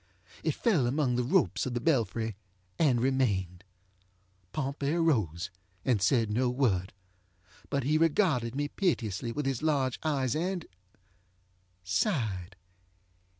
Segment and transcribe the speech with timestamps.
[0.43, 2.35] It fell among the ropes of the belfry
[2.79, 3.63] and remained.
[4.51, 5.51] Pompey arose,
[5.85, 6.91] and said no word.
[7.69, 10.33] But he regarded me piteously with his large eyes
[11.85, 12.53] andŌĆösighed.